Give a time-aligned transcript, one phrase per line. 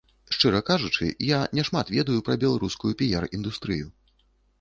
[0.35, 3.85] Шчыра кажучы, я няшмат ведаю пра беларускую піяр-індустрыю.